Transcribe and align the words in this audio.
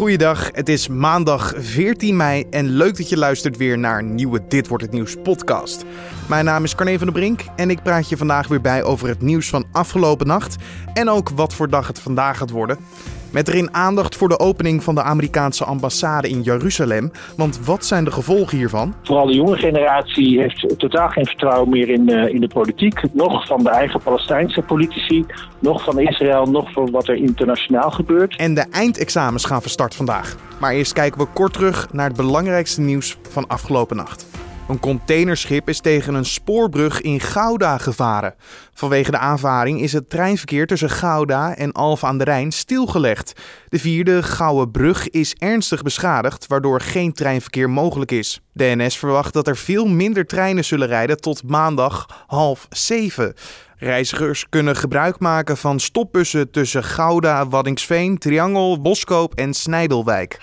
Goeiedag, 0.00 0.48
het 0.52 0.68
is 0.68 0.88
maandag 0.88 1.52
14 1.56 2.16
mei 2.16 2.46
en 2.50 2.68
leuk 2.68 2.96
dat 2.96 3.08
je 3.08 3.16
luistert 3.16 3.56
weer 3.56 3.78
naar 3.78 3.98
een 3.98 4.14
nieuwe 4.14 4.46
Dit 4.48 4.68
Wordt 4.68 4.84
Het 4.84 4.92
Nieuws 4.92 5.16
podcast. 5.22 5.84
Mijn 6.28 6.44
naam 6.44 6.64
is 6.64 6.74
Carne 6.74 6.98
van 6.98 7.06
der 7.06 7.16
Brink 7.16 7.40
en 7.56 7.70
ik 7.70 7.82
praat 7.82 8.08
je 8.08 8.16
vandaag 8.16 8.48
weer 8.48 8.60
bij 8.60 8.82
over 8.82 9.08
het 9.08 9.22
nieuws 9.22 9.48
van 9.48 9.66
afgelopen 9.72 10.26
nacht 10.26 10.56
en 10.92 11.08
ook 11.08 11.30
wat 11.30 11.54
voor 11.54 11.68
dag 11.68 11.86
het 11.86 11.98
vandaag 11.98 12.38
gaat 12.38 12.50
worden. 12.50 12.78
Met 13.32 13.48
erin 13.48 13.74
aandacht 13.74 14.16
voor 14.16 14.28
de 14.28 14.38
opening 14.38 14.82
van 14.82 14.94
de 14.94 15.02
Amerikaanse 15.02 15.64
ambassade 15.64 16.28
in 16.28 16.42
Jeruzalem. 16.42 17.10
Want 17.36 17.64
wat 17.64 17.84
zijn 17.84 18.04
de 18.04 18.10
gevolgen 18.10 18.58
hiervan? 18.58 18.94
Vooral 19.02 19.26
de 19.26 19.34
jonge 19.34 19.56
generatie 19.56 20.40
heeft 20.40 20.78
totaal 20.78 21.08
geen 21.08 21.26
vertrouwen 21.26 21.68
meer 21.68 21.88
in, 21.88 22.10
uh, 22.10 22.34
in 22.34 22.40
de 22.40 22.48
politiek. 22.48 23.02
Nog 23.12 23.46
van 23.46 23.62
de 23.62 23.70
eigen 23.70 24.00
Palestijnse 24.02 24.62
politici, 24.62 25.24
nog 25.58 25.84
van 25.84 26.00
Israël, 26.00 26.46
nog 26.46 26.72
van 26.72 26.90
wat 26.90 27.08
er 27.08 27.14
internationaal 27.14 27.90
gebeurt. 27.90 28.36
En 28.36 28.54
de 28.54 28.66
eindexamens 28.70 29.44
gaan 29.44 29.62
van 29.62 29.70
start 29.70 29.94
vandaag. 29.94 30.36
Maar 30.60 30.72
eerst 30.72 30.92
kijken 30.92 31.20
we 31.20 31.26
kort 31.32 31.52
terug 31.52 31.92
naar 31.92 32.06
het 32.06 32.16
belangrijkste 32.16 32.80
nieuws 32.80 33.18
van 33.28 33.46
afgelopen 33.46 33.96
nacht. 33.96 34.26
Een 34.70 34.80
containerschip 34.80 35.68
is 35.68 35.80
tegen 35.80 36.14
een 36.14 36.24
spoorbrug 36.24 37.00
in 37.00 37.20
Gouda 37.20 37.78
gevaren. 37.78 38.34
Vanwege 38.74 39.10
de 39.10 39.18
aanvaring 39.18 39.80
is 39.80 39.92
het 39.92 40.10
treinverkeer 40.10 40.66
tussen 40.66 40.90
Gouda 40.90 41.56
en 41.56 41.72
Alphen 41.72 42.08
aan 42.08 42.18
de 42.18 42.24
Rijn 42.24 42.52
stilgelegd. 42.52 43.32
De 43.68 43.78
vierde 43.78 44.22
Gouden 44.22 44.70
Brug 44.70 45.08
is 45.08 45.34
ernstig 45.34 45.82
beschadigd, 45.82 46.46
waardoor 46.46 46.80
geen 46.80 47.12
treinverkeer 47.12 47.70
mogelijk 47.70 48.10
is. 48.10 48.40
De 48.52 48.72
NS 48.76 48.98
verwacht 48.98 49.32
dat 49.32 49.48
er 49.48 49.56
veel 49.56 49.86
minder 49.86 50.26
treinen 50.26 50.64
zullen 50.64 50.88
rijden 50.88 51.20
tot 51.20 51.48
maandag 51.48 52.24
half 52.26 52.66
zeven. 52.68 53.34
Reizigers 53.76 54.48
kunnen 54.48 54.76
gebruik 54.76 55.18
maken 55.18 55.56
van 55.56 55.80
stopbussen 55.80 56.50
tussen 56.50 56.84
Gouda, 56.84 57.48
Waddingsveen, 57.48 58.18
Triangel, 58.18 58.80
Boskoop 58.80 59.34
en 59.34 59.54
Snijdelwijk. 59.54 60.38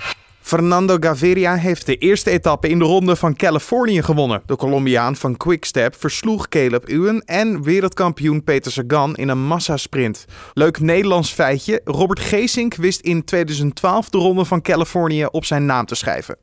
Fernando 0.47 0.97
Gaviria 0.99 1.55
heeft 1.55 1.85
de 1.85 1.97
eerste 1.97 2.29
etappe 2.29 2.69
in 2.69 2.79
de 2.79 2.85
ronde 2.85 3.15
van 3.15 3.35
Californië 3.35 4.01
gewonnen. 4.01 4.41
De 4.45 4.55
Colombiaan 4.55 5.15
van 5.15 5.37
Quickstep 5.37 5.95
versloeg 5.95 6.47
Caleb 6.47 6.87
Ewan 6.87 7.21
en 7.21 7.63
wereldkampioen 7.63 8.43
Peter 8.43 8.71
Sagan 8.71 9.15
in 9.15 9.29
een 9.29 9.45
massasprint. 9.45 10.25
Leuk 10.53 10.79
Nederlands 10.79 11.31
feitje, 11.31 11.81
Robert 11.83 12.19
Geesink 12.19 12.75
wist 12.75 13.01
in 13.01 13.23
2012 13.23 14.09
de 14.09 14.17
ronde 14.17 14.45
van 14.45 14.61
Californië 14.61 15.25
op 15.25 15.45
zijn 15.45 15.65
naam 15.65 15.85
te 15.85 15.95
schrijven. 15.95 16.37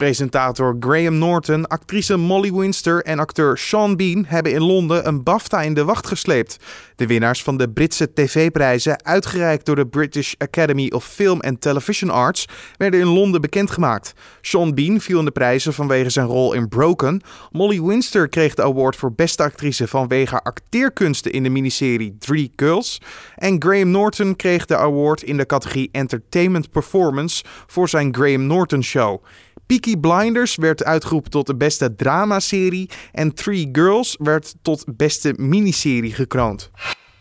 Presentator 0.00 0.76
Graham 0.80 1.18
Norton, 1.18 1.66
actrice 1.66 2.16
Molly 2.16 2.52
Winster 2.52 3.02
en 3.02 3.18
acteur 3.18 3.58
Sean 3.58 3.96
Bean 3.96 4.24
hebben 4.28 4.52
in 4.52 4.62
Londen 4.62 5.06
een 5.06 5.22
BAFTA 5.22 5.62
in 5.62 5.74
de 5.74 5.84
wacht 5.84 6.06
gesleept. 6.06 6.56
De 6.96 7.06
winnaars 7.06 7.42
van 7.42 7.56
de 7.56 7.70
Britse 7.70 8.12
tv-prijzen, 8.12 9.04
uitgereikt 9.04 9.66
door 9.66 9.76
de 9.76 9.86
British 9.86 10.34
Academy 10.38 10.90
of 10.94 11.04
Film 11.04 11.40
and 11.40 11.60
Television 11.60 12.10
Arts, 12.10 12.46
werden 12.76 13.00
in 13.00 13.06
Londen 13.06 13.40
bekendgemaakt. 13.40 14.12
Sean 14.40 14.74
Bean 14.74 15.00
viel 15.00 15.18
in 15.18 15.24
de 15.24 15.30
prijzen 15.30 15.72
vanwege 15.72 16.10
zijn 16.10 16.26
rol 16.26 16.52
in 16.52 16.68
Broken. 16.68 17.22
Molly 17.50 17.82
Winster 17.82 18.28
kreeg 18.28 18.54
de 18.54 18.62
award 18.62 18.96
voor 18.96 19.12
beste 19.12 19.42
actrice 19.42 19.86
vanwege 19.86 20.42
acteerkunsten 20.42 21.32
in 21.32 21.42
de 21.42 21.48
miniserie 21.50 22.16
Three 22.18 22.52
Girls. 22.56 23.00
En 23.36 23.62
Graham 23.62 23.90
Norton 23.90 24.36
kreeg 24.36 24.66
de 24.66 24.76
award 24.76 25.22
in 25.22 25.36
de 25.36 25.46
categorie 25.46 25.88
Entertainment 25.92 26.70
Performance 26.70 27.44
voor 27.66 27.88
zijn 27.88 28.14
Graham 28.14 28.46
Norton 28.46 28.82
Show. 28.82 29.22
Peaky 29.70 29.96
Blinders 29.96 30.56
werd 30.56 30.84
uitgeroepen 30.84 31.30
tot 31.30 31.46
de 31.46 31.56
beste 31.56 31.94
dramaserie 31.94 32.90
en 33.12 33.34
Three 33.34 33.68
Girls 33.72 34.16
werd 34.18 34.54
tot 34.62 34.84
beste 34.96 35.34
miniserie 35.36 36.14
gekroond. 36.14 36.70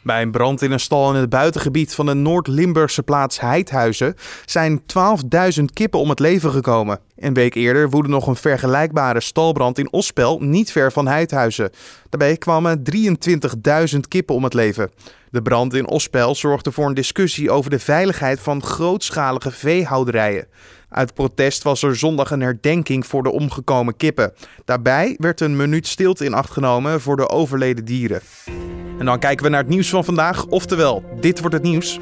Bij 0.01 0.21
een 0.21 0.31
brand 0.31 0.61
in 0.61 0.71
een 0.71 0.79
stal 0.79 1.13
in 1.13 1.19
het 1.19 1.29
buitengebied 1.29 1.95
van 1.95 2.05
de 2.05 2.13
Noord-Limburgse 2.13 3.03
plaats 3.03 3.39
Heidhuizen 3.39 4.15
zijn 4.45 4.81
12.000 5.59 5.63
kippen 5.73 5.99
om 5.99 6.09
het 6.09 6.19
leven 6.19 6.51
gekomen. 6.51 6.99
Een 7.15 7.33
week 7.33 7.55
eerder 7.55 7.89
woedde 7.89 8.09
nog 8.09 8.27
een 8.27 8.35
vergelijkbare 8.35 9.21
stalbrand 9.21 9.77
in 9.77 9.91
Ospel, 9.91 10.39
niet 10.39 10.71
ver 10.71 10.91
van 10.91 11.07
Heidhuizen. 11.07 11.69
Daarbij 12.09 12.37
kwamen 12.37 12.81
23.000 13.93 13.99
kippen 14.07 14.35
om 14.35 14.43
het 14.43 14.53
leven. 14.53 14.91
De 15.31 15.41
brand 15.41 15.73
in 15.73 15.87
Ospel 15.87 16.35
zorgde 16.35 16.71
voor 16.71 16.87
een 16.87 16.93
discussie 16.93 17.51
over 17.51 17.69
de 17.69 17.79
veiligheid 17.79 18.39
van 18.39 18.63
grootschalige 18.63 19.51
veehouderijen. 19.51 20.47
Uit 20.89 21.13
protest 21.13 21.63
was 21.63 21.83
er 21.83 21.95
zondag 21.95 22.31
een 22.31 22.41
herdenking 22.41 23.05
voor 23.05 23.23
de 23.23 23.31
omgekomen 23.31 23.97
kippen. 23.97 24.33
Daarbij 24.65 25.15
werd 25.17 25.41
een 25.41 25.55
minuut 25.55 25.87
stilte 25.87 26.25
in 26.25 26.33
acht 26.33 26.51
genomen 26.51 27.01
voor 27.01 27.15
de 27.15 27.29
overleden 27.29 27.85
dieren. 27.85 28.21
En 28.99 29.05
dan 29.05 29.19
kijken 29.19 29.45
we 29.45 29.51
naar 29.51 29.61
het 29.61 29.69
nieuws 29.69 29.89
van 29.89 30.05
vandaag, 30.05 30.45
oftewel, 30.45 31.03
dit 31.19 31.39
wordt 31.39 31.55
het 31.55 31.63
nieuws. 31.63 31.99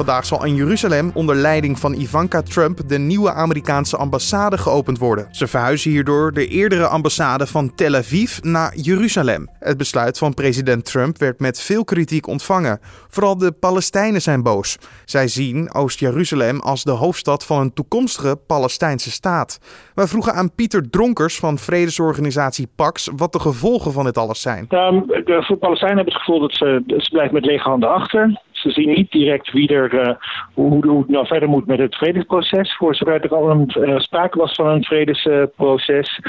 Vandaag 0.00 0.26
zal 0.26 0.44
in 0.44 0.54
Jeruzalem 0.54 1.10
onder 1.14 1.36
leiding 1.36 1.78
van 1.78 1.94
Ivanka 1.94 2.42
Trump 2.42 2.88
de 2.88 2.98
nieuwe 2.98 3.32
Amerikaanse 3.32 3.96
ambassade 3.96 4.58
geopend 4.58 4.98
worden. 4.98 5.28
Ze 5.30 5.46
verhuizen 5.46 5.90
hierdoor 5.90 6.32
de 6.32 6.46
eerdere 6.46 6.86
ambassade 6.86 7.46
van 7.46 7.74
Tel 7.74 7.94
Aviv 7.94 8.38
naar 8.42 8.76
Jeruzalem. 8.76 9.48
Het 9.58 9.76
besluit 9.76 10.18
van 10.18 10.34
president 10.34 10.84
Trump 10.84 11.18
werd 11.18 11.40
met 11.40 11.60
veel 11.60 11.84
kritiek 11.84 12.26
ontvangen. 12.26 12.78
Vooral 13.08 13.38
de 13.38 13.52
Palestijnen 13.52 14.22
zijn 14.22 14.42
boos. 14.42 14.78
Zij 15.04 15.28
zien 15.28 15.74
Oost-Jeruzalem 15.74 16.60
als 16.60 16.84
de 16.84 16.90
hoofdstad 16.90 17.46
van 17.46 17.60
een 17.60 17.72
toekomstige 17.72 18.36
Palestijnse 18.46 19.10
staat. 19.10 19.58
Wij 19.94 20.06
vroegen 20.06 20.34
aan 20.34 20.54
Pieter 20.54 20.90
Dronkers 20.90 21.38
van 21.38 21.58
vredesorganisatie 21.58 22.68
Pax 22.76 23.10
wat 23.16 23.32
de 23.32 23.40
gevolgen 23.40 23.92
van 23.92 24.04
dit 24.04 24.18
alles 24.18 24.40
zijn. 24.40 24.66
Um, 24.70 25.06
de, 25.06 25.42
voor 25.46 25.56
Palestijnen 25.56 25.96
hebben 25.96 26.14
het 26.14 26.22
gevoel 26.22 26.40
dat 26.40 26.52
ze, 26.52 26.82
ze 26.86 27.10
blijven 27.10 27.34
met 27.34 27.44
lege 27.44 27.68
handen 27.68 27.90
achter. 27.90 28.40
Ze 28.60 28.70
zien 28.70 28.88
niet 28.88 29.10
direct 29.10 29.52
wie 29.52 29.68
er, 29.68 29.94
uh, 29.94 30.14
hoe, 30.54 30.86
hoe, 30.86 30.98
het 30.98 31.08
nou 31.08 31.26
verder 31.26 31.48
moet 31.48 31.66
met 31.66 31.78
het 31.78 31.96
vredesproces. 31.96 32.76
Voor 32.76 32.94
zover 32.94 33.24
er 33.24 33.34
al 33.34 33.50
een 33.50 33.70
uh, 33.78 33.98
sprake 33.98 34.38
was 34.38 34.54
van 34.54 34.66
een 34.66 34.84
vredesproces. 34.84 36.20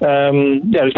Um, 0.00 0.60
ja, 0.70 0.84
dus 0.84 0.92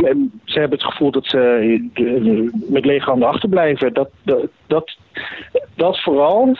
ze 0.45 0.59
hebben 0.59 0.79
het 0.79 0.87
gevoel 0.87 1.11
dat 1.11 1.27
ze 1.27 1.89
uh, 1.95 2.51
met 2.69 2.85
lege 2.85 3.11
handen 3.11 3.29
achterblijven. 3.29 3.93
Dat, 3.93 4.09
dat, 4.23 4.47
dat, 4.67 4.97
dat 5.75 6.01
vooral. 6.01 6.57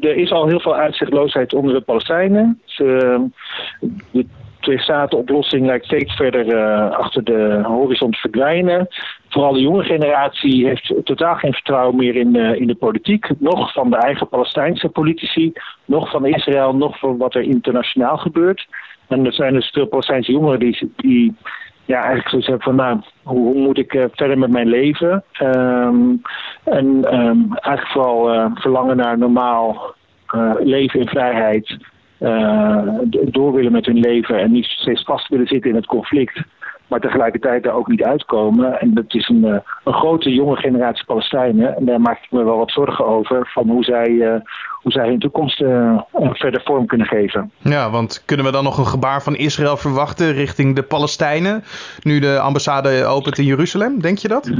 er 0.00 0.16
is 0.16 0.32
al 0.32 0.46
heel 0.46 0.60
veel 0.60 0.76
uitzichtloosheid 0.76 1.54
onder 1.54 1.74
de 1.74 1.80
Palestijnen. 1.80 2.60
Ze, 2.64 3.20
de 4.10 4.26
twee-staten-oplossing 4.60 5.66
lijkt 5.66 5.84
steeds 5.84 6.14
verder 6.14 6.54
achter 6.90 7.24
de 7.24 7.60
horizon 7.62 8.10
te 8.10 8.18
verdwijnen. 8.18 8.88
Vooral 9.34 9.52
de 9.52 9.60
jonge 9.60 9.84
generatie 9.84 10.66
heeft 10.66 10.94
totaal 11.04 11.34
geen 11.34 11.52
vertrouwen 11.52 11.96
meer 11.96 12.16
in, 12.16 12.36
uh, 12.36 12.60
in 12.60 12.66
de 12.66 12.74
politiek. 12.74 13.28
Nog 13.38 13.72
van 13.72 13.90
de 13.90 13.96
eigen 13.96 14.28
Palestijnse 14.28 14.88
politici, 14.88 15.52
nog 15.84 16.10
van 16.10 16.26
Israël, 16.26 16.74
nog 16.74 16.98
van 16.98 17.16
wat 17.16 17.34
er 17.34 17.42
internationaal 17.42 18.16
gebeurt. 18.16 18.66
En 19.08 19.26
er 19.26 19.32
zijn 19.32 19.52
dus 19.52 19.70
veel 19.70 19.86
Palestijnse 19.86 20.32
jongeren 20.32 20.58
die, 20.58 20.92
die 20.96 21.36
ja, 21.84 21.96
eigenlijk 21.96 22.28
zoiets 22.28 22.48
hebben 22.48 22.64
van, 22.64 22.74
nou, 22.74 23.00
hoe, 23.22 23.52
hoe 23.52 23.62
moet 23.62 23.78
ik 23.78 23.94
uh, 23.94 24.04
verder 24.12 24.38
met 24.38 24.50
mijn 24.50 24.68
leven? 24.68 25.24
Um, 25.42 26.22
en 26.64 26.86
um, 27.20 27.48
eigenlijk 27.50 27.86
vooral 27.86 28.34
uh, 28.34 28.46
verlangen 28.54 28.96
naar 28.96 29.18
normaal 29.18 29.94
leven 30.58 31.00
in 31.00 31.08
vrijheid 31.08 31.76
door 33.24 33.52
willen 33.52 33.72
met 33.72 33.86
hun 33.86 33.98
leven 33.98 34.38
en 34.38 34.52
niet 34.52 34.64
steeds 34.64 35.02
vast 35.02 35.28
willen 35.28 35.46
zitten 35.46 35.70
in 35.70 35.76
het 35.76 35.86
conflict, 35.86 36.42
maar 36.88 37.00
tegelijkertijd 37.00 37.62
daar 37.62 37.74
ook 37.74 37.88
niet 37.88 38.02
uitkomen. 38.02 38.80
En 38.80 38.94
dat 38.94 39.14
is 39.14 39.28
een, 39.28 39.44
een 39.84 39.92
grote 39.92 40.34
jonge 40.34 40.56
generatie 40.56 41.04
Palestijnen 41.04 41.76
en 41.76 41.84
daar 41.84 42.00
maak 42.00 42.18
ik 42.22 42.30
me 42.30 42.44
wel 42.44 42.58
wat 42.58 42.70
zorgen 42.70 43.06
over 43.06 43.50
van 43.52 43.68
hoe 43.68 43.84
zij, 43.84 44.08
uh, 44.08 44.34
hoe 44.82 44.92
zij 44.92 45.08
hun 45.08 45.18
toekomst 45.18 45.60
uh, 45.60 46.00
verder 46.12 46.60
vorm 46.64 46.86
kunnen 46.86 47.06
geven. 47.06 47.50
Ja, 47.58 47.90
want 47.90 48.22
kunnen 48.24 48.46
we 48.46 48.52
dan 48.52 48.64
nog 48.64 48.78
een 48.78 48.86
gebaar 48.86 49.22
van 49.22 49.36
Israël 49.36 49.76
verwachten 49.76 50.32
richting 50.32 50.76
de 50.76 50.82
Palestijnen 50.82 51.64
nu 52.02 52.18
de 52.18 52.38
ambassade 52.38 53.04
opent 53.04 53.38
in 53.38 53.44
Jeruzalem? 53.44 54.00
Denk 54.00 54.18
je 54.18 54.28
dat? 54.28 54.50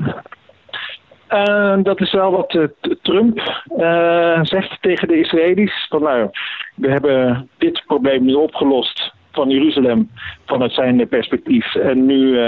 Uh, 1.30 1.76
dat 1.82 2.00
is 2.00 2.12
wel 2.12 2.30
wat 2.30 2.54
uh, 2.54 2.64
Trump 3.02 3.64
uh, 3.78 4.38
zegt 4.42 4.82
tegen 4.82 5.08
de 5.08 5.18
Israëli's. 5.18 5.86
Van, 5.88 6.02
nou, 6.02 6.30
we 6.74 6.90
hebben 6.90 7.48
dit 7.58 7.82
probleem 7.86 8.24
nu 8.24 8.34
opgelost 8.34 9.12
van 9.34 9.50
Jeruzalem 9.50 10.10
vanuit 10.46 10.72
zijn 10.72 11.08
perspectief. 11.08 11.74
En 11.74 12.06
nu, 12.06 12.38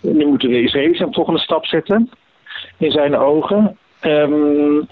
nu 0.00 0.26
moeten 0.26 0.48
de 0.48 0.62
Israëli's 0.62 1.00
een 1.00 1.14
volgende 1.14 1.40
stap 1.40 1.66
zetten 1.66 2.10
in 2.76 2.90
zijn 2.90 3.16
ogen. 3.16 3.78
Um, 4.02 4.88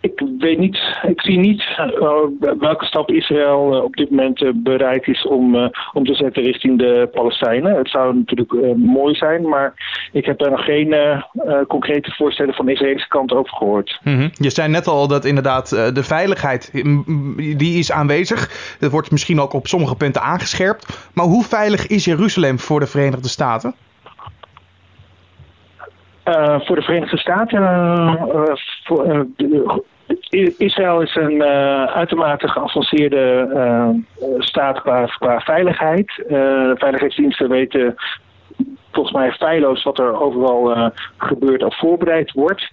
ik 0.00 0.22
weet 0.38 0.58
niet, 0.58 0.78
ik 1.02 1.20
zie 1.20 1.38
niet 1.38 1.62
uh, 1.78 2.54
welke 2.58 2.84
stap 2.84 3.10
Israël 3.10 3.76
uh, 3.76 3.82
op 3.82 3.96
dit 3.96 4.10
moment 4.10 4.42
uh, 4.42 4.50
bereid 4.54 5.06
is 5.06 5.26
om, 5.26 5.70
om 5.92 6.04
te 6.04 6.14
zetten 6.14 6.42
richting 6.42 6.78
de 6.78 7.08
Palestijnen. 7.12 7.76
Het 7.76 7.88
zou 7.88 8.14
natuurlijk 8.14 8.76
mooi 8.76 9.14
zijn, 9.14 9.48
maar 9.48 9.74
ik 10.12 10.24
heb 10.24 10.38
daar 10.38 10.50
nog 10.50 10.64
geen 10.64 10.94
concrete 11.68 12.10
voorstellen 12.10 12.54
van 12.54 12.66
de 12.66 12.72
Israëlische 12.72 13.08
kant 13.08 13.32
over 13.32 13.56
gehoord. 13.56 13.98
-hmm. 14.02 14.30
Je 14.32 14.50
zei 14.50 14.68
net 14.68 14.86
al 14.86 15.08
dat 15.08 15.24
inderdaad 15.24 15.68
de 15.68 16.02
veiligheid, 16.02 16.70
die 17.56 17.78
is 17.78 17.92
aanwezig. 17.92 18.76
Dat 18.78 18.90
wordt 18.90 19.10
misschien 19.10 19.40
ook 19.40 19.52
op 19.52 19.66
sommige 19.66 19.96
punten 19.96 20.22
aangescherpt. 20.22 21.08
Maar 21.12 21.26
hoe 21.26 21.44
veilig 21.44 21.86
is 21.86 22.04
Jeruzalem 22.04 22.58
voor 22.58 22.80
de 22.80 22.86
Verenigde 22.86 23.28
Staten? 23.28 23.74
Uh, 26.30 26.60
voor 26.60 26.76
de 26.76 26.82
Verenigde 26.82 27.18
Staten, 27.18 27.60
uh, 27.60 28.52
voor, 28.84 29.06
uh, 29.06 30.50
Israël 30.58 31.00
is 31.00 31.14
een 31.14 31.42
uitermate 31.86 32.48
geavanceerde 32.48 34.02
staat 34.38 34.80
qua, 34.80 35.04
qua 35.04 35.40
veiligheid. 35.40 36.24
De 36.28 36.74
veiligheidsdiensten 36.78 37.48
weten 37.48 37.94
volgens 38.92 39.16
mij 39.16 39.32
feilloos 39.32 39.82
wat 39.82 39.98
er 39.98 40.20
overal 40.20 40.92
gebeurt 41.16 41.62
of 41.62 41.78
voorbereid 41.78 42.32
wordt. 42.32 42.68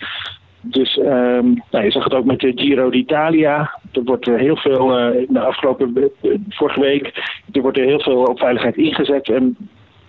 Dus 0.61 0.97
um, 0.97 1.63
nou, 1.71 1.83
je 1.83 1.91
zag 1.91 2.03
het 2.03 2.13
ook 2.13 2.25
met 2.25 2.39
de 2.39 2.51
Giro 2.55 2.89
d'Italia. 2.89 3.79
Er 3.91 4.03
wordt 4.03 4.25
heel 4.25 4.55
veel, 4.55 4.99
uh, 4.99 5.25
de 5.29 5.39
afgelopen 5.39 6.11
vorige 6.49 6.79
week, 6.79 7.11
er 7.51 7.61
wordt 7.61 7.77
er 7.77 7.83
heel 7.83 7.99
veel 7.99 8.23
op 8.23 8.39
veiligheid 8.39 8.77
ingezet. 8.77 9.29
En 9.29 9.57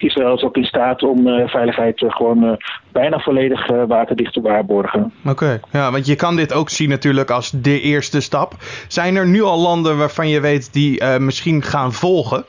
Israël 0.03 0.35
is 0.35 0.43
ook 0.43 0.57
in 0.57 0.65
staat 0.65 1.03
om 1.03 1.27
uh, 1.27 1.49
veiligheid 1.49 2.01
uh, 2.01 2.11
gewoon 2.11 2.59
bijna 2.93 3.19
volledig 3.19 3.67
waterdicht 3.67 4.33
te 4.33 4.41
waarborgen. 4.41 5.13
Oké, 5.25 5.61
ja, 5.73 5.91
want 5.91 6.07
je 6.07 6.15
kan 6.15 6.37
dit 6.37 6.53
ook 6.53 6.71
zien 6.71 6.89
natuurlijk 6.89 7.31
als 7.31 7.51
de 7.51 7.81
eerste 7.81 8.21
stap. 8.21 8.55
Zijn 8.89 9.17
er 9.17 9.27
nu 9.27 9.43
al 9.43 9.59
landen 9.59 9.99
waarvan 9.99 10.29
je 10.29 10.41
weet 10.41 10.73
die 10.73 11.05
misschien 11.05 11.63
gaan 11.63 11.93
volgen? 11.93 12.45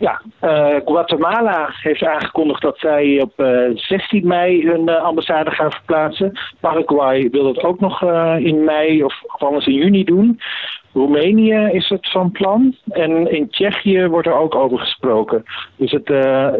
Ja, 0.00 0.22
uh, 0.44 0.76
Guatemala 0.84 1.68
heeft 1.82 2.04
aangekondigd 2.04 2.62
dat 2.62 2.78
zij 2.78 3.20
op 3.20 3.32
uh, 3.36 3.66
eh, 3.66 3.76
16 3.76 4.26
mei 4.26 4.66
hun 4.66 4.88
uh, 4.88 5.02
ambassade 5.02 5.50
gaan 5.50 5.70
verplaatsen. 5.70 6.38
Paraguay 6.60 7.30
wil 7.30 7.52
dat 7.52 7.62
ook 7.62 7.80
nog 7.80 8.02
in 8.38 8.64
mei 8.64 9.04
of, 9.04 9.22
anders 9.26 9.66
in 9.66 9.74
juni 9.74 10.04
doen. 10.04 10.40
Roemenië 10.92 11.68
is 11.72 11.88
het 11.88 12.10
van 12.10 12.30
plan. 12.30 12.76
En 12.88 13.30
in 13.30 13.48
Tsjechië 13.48 14.06
wordt 14.06 14.26
er 14.26 14.34
ook 14.34 14.54
over 14.54 14.78
gesproken. 14.78 15.44
Dus 15.76 15.90
het, 15.90 16.08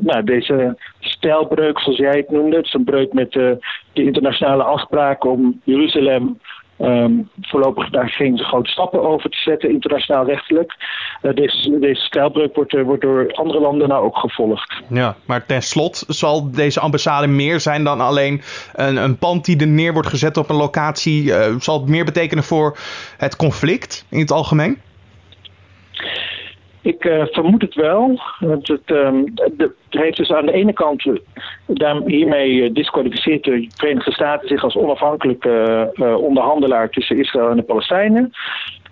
nou, 0.00 0.24
deze 0.24 0.76
stijlbreuk, 0.98 1.78
zoals 1.78 1.98
jij 1.98 2.16
het 2.16 2.30
noemde, 2.30 2.56
het 2.56 2.66
is 2.66 2.74
een 2.74 2.84
breuk 2.84 3.12
met 3.12 3.32
de 3.32 3.58
internationale 3.92 4.62
afspraken 4.62 5.30
om 5.30 5.60
Jeruzalem 5.64 6.38
Um, 6.82 7.28
voorlopig 7.40 7.90
daar 7.90 8.08
geen 8.08 8.38
grote 8.38 8.70
stappen 8.70 9.02
over 9.02 9.30
te 9.30 9.36
zetten, 9.36 9.70
internationaal 9.70 10.26
rechtelijk. 10.26 10.76
Uh, 11.22 11.34
deze, 11.34 11.78
deze 11.78 12.00
stijlbreuk 12.00 12.54
wordt, 12.54 12.72
uh, 12.72 12.82
wordt 12.82 13.02
door 13.02 13.32
andere 13.32 13.60
landen 13.60 13.88
nou 13.88 14.04
ook 14.04 14.16
gevolgd. 14.16 14.82
Ja, 14.88 15.16
maar 15.24 15.46
ten 15.46 15.62
slotte 15.62 16.04
zal 16.08 16.50
deze 16.50 16.80
ambassade 16.80 17.26
meer 17.26 17.60
zijn 17.60 17.84
dan 17.84 18.00
alleen 18.00 18.42
een, 18.72 18.96
een 18.96 19.18
pand 19.18 19.44
die 19.44 19.60
er 19.60 19.66
neer 19.66 19.92
wordt 19.92 20.08
gezet 20.08 20.36
op 20.36 20.50
een 20.50 20.56
locatie. 20.56 21.24
Uh, 21.24 21.54
zal 21.58 21.80
het 21.80 21.88
meer 21.88 22.04
betekenen 22.04 22.44
voor 22.44 22.78
het 23.16 23.36
conflict 23.36 24.06
in 24.08 24.20
het 24.20 24.30
algemeen? 24.30 24.78
Ik 26.82 27.04
uh, 27.04 27.24
vermoed 27.30 27.62
het 27.62 27.74
wel. 27.74 28.20
Want 28.38 28.68
het, 28.68 28.86
de, 28.86 29.24
het 29.56 29.74
heeft 29.88 30.16
dus 30.16 30.32
aan 30.32 30.46
de 30.46 30.52
ene 30.52 30.72
kant, 30.72 31.04
uh, 31.04 31.96
hiermee 32.06 32.52
uh, 32.52 32.74
disqualificeert 32.74 33.44
de 33.44 33.66
Verenigde 33.74 34.12
Staten 34.12 34.48
zich 34.48 34.64
als 34.64 34.76
onafhankelijke 34.76 35.90
onderhandelaar 36.20 36.90
tussen 36.90 37.18
Israël 37.18 37.50
en 37.50 37.56
de 37.56 37.62
Palestijnen. 37.62 38.30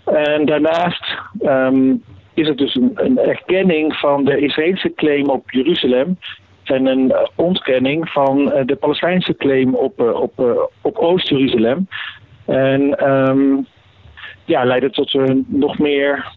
En 0.05 0.44
daarnaast 0.44 1.19
um, 1.43 2.02
is 2.35 2.49
het 2.49 2.58
dus 2.58 2.75
een, 2.75 2.90
een, 2.94 3.19
erkenning 3.19 3.96
van 3.96 4.25
de 4.25 4.38
Israëlse 4.38 4.94
claim 4.94 5.29
op 5.29 5.50
Jeruzalem. 5.50 6.19
En 6.64 6.87
een 6.87 7.14
ontkenning 7.35 8.08
van 8.08 8.52
de 8.67 8.76
Palestijnse 8.76 9.37
claim 9.37 9.75
op, 9.75 10.00
op, 10.00 10.67
op 10.81 10.96
Oost-Jeruzalem. 10.96 11.88
En 12.46 13.11
um, 13.11 13.67
ja, 14.44 14.64
leidt 14.64 14.85
het 14.85 14.94
tot 14.94 15.14
nog 15.46 15.79
meer 15.79 16.37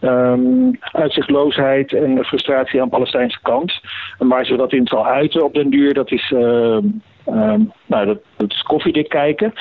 um, 0.00 0.78
uitzichtloosheid 0.80 1.92
en 1.92 2.24
frustratie 2.24 2.80
aan 2.80 2.88
de 2.88 2.94
Palestijnse 2.94 3.38
kant. 3.42 3.80
En 4.18 4.28
waar 4.28 4.44
ze 4.44 4.56
dat 4.56 4.72
in 4.72 4.86
zal 4.86 5.06
uiten 5.06 5.44
op 5.44 5.54
den 5.54 5.70
duur, 5.70 5.94
dat 5.94 6.10
is, 6.10 6.30
uh, 6.30 6.40
um, 6.40 7.72
nou, 7.86 8.18
dat, 8.36 8.50
is 8.50 8.62
koffiedik 8.62 9.08
kijken. 9.08 9.52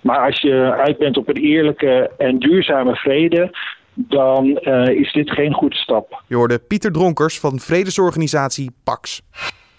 Maar 0.00 0.18
als 0.18 0.40
je 0.40 0.74
uit 0.78 0.98
bent 0.98 1.16
op 1.16 1.28
een 1.28 1.36
eerlijke 1.36 2.10
en 2.18 2.38
duurzame 2.38 2.96
vrede, 2.96 3.50
dan 3.94 4.60
uh, 4.62 4.88
is 4.88 5.12
dit 5.12 5.30
geen 5.30 5.52
goede 5.52 5.76
stap. 5.76 6.22
Je 6.26 6.36
hoorde 6.36 6.58
Pieter 6.58 6.92
Dronkers 6.92 7.40
van 7.40 7.58
vredesorganisatie 7.58 8.70
PAX. 8.84 9.22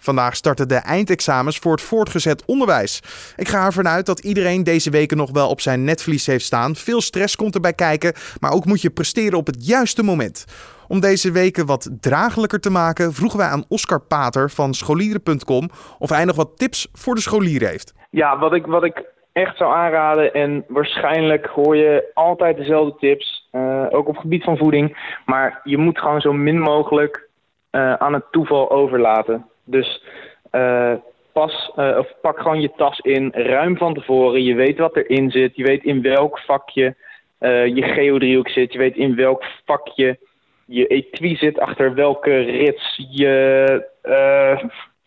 Vandaag 0.08 0.36
starten 0.36 0.68
de 0.68 0.76
eindexamens 0.76 1.58
voor 1.58 1.72
het 1.72 1.82
voortgezet 1.82 2.46
onderwijs. 2.46 3.02
Ik 3.36 3.48
ga 3.48 3.66
ervan 3.66 3.88
uit 3.88 4.06
dat 4.06 4.20
iedereen 4.20 4.64
deze 4.64 4.90
weken 4.90 5.18
nog 5.18 5.32
wel 5.32 5.50
op 5.50 5.62
zijn 5.62 5.84
netvlies 5.84 6.26
heeft 6.26 6.46
staan. 6.46 6.76
Veel 6.76 7.02
stress 7.02 7.36
komt 7.36 7.56
erbij 7.56 7.74
kijken, 7.74 8.14
maar 8.40 8.52
ook 8.52 8.66
moet 8.66 8.82
je 8.82 8.90
presteren 8.90 9.38
op 9.38 9.46
het 9.46 9.68
juiste 9.68 10.04
moment. 10.04 10.46
Om 10.88 11.00
deze 11.00 11.32
weken 11.32 11.66
wat 11.66 11.90
draaglijker 12.00 12.60
te 12.60 12.70
maken, 12.70 13.14
vroegen 13.14 13.40
wij 13.40 13.48
aan 13.48 13.66
Oscar 13.68 14.00
Pater 14.00 14.50
van 14.50 14.74
scholieren.com 14.74 15.70
of 16.00 16.10
hij 16.10 16.26
nog 16.26 16.36
wat 16.36 16.58
tips 16.58 16.88
voor 16.94 17.16
de 17.16 17.22
scholieren 17.22 17.70
heeft. 17.70 17.94
Ja, 18.10 18.40
wat 18.40 18.54
ik, 18.54 18.66
wat 18.66 18.84
ik 18.84 19.04
echt 19.32 19.58
zou 19.58 19.74
aanraden, 19.74 20.34
en 20.34 20.66
waarschijnlijk 20.68 21.46
hoor 21.46 21.76
je 21.76 22.12
altijd 22.14 22.58
dezelfde 22.58 22.96
tips, 23.00 23.50
uh, 23.52 23.86
ook 23.90 24.08
op 24.08 24.18
gebied 24.18 24.44
van 24.44 24.58
voeding, 24.58 24.98
maar 25.26 25.62
je 25.64 25.78
moet 25.78 26.00
gewoon 26.00 26.22
zo 26.22 26.34
min 26.34 26.60
mogelijk 26.60 27.30
uh, 27.72 27.94
aan 27.94 28.14
het 28.14 28.26
toeval 28.32 28.72
overlaten. 28.72 29.46
Dus 29.68 30.04
uh, 30.52 30.94
pas, 31.32 31.72
uh, 31.76 31.98
of 31.98 32.14
pak 32.22 32.40
gewoon 32.40 32.62
je 32.62 32.72
tas 32.78 33.00
in, 33.00 33.32
ruim 33.36 33.78
van 33.78 33.94
tevoren. 33.94 34.44
Je 34.44 34.56
weet 34.56 34.78
wat 34.78 34.96
erin 34.96 35.32
zit. 35.32 35.56
Je 35.56 35.64
weet 35.64 35.84
in 35.84 36.02
welk 36.02 36.40
vakje 36.40 36.96
uh, 37.40 37.66
je 37.66 37.82
geodriehoek 37.82 38.50
zit. 38.50 38.74
Je 38.74 38.80
weet 38.80 38.96
in 38.96 39.16
welk 39.16 39.44
vakje 39.66 40.20
je 40.66 40.88
etui 40.88 41.36
zit, 41.36 41.60
achter 41.60 41.94
welke 41.94 42.40
rits 42.40 42.96
je, 43.10 43.88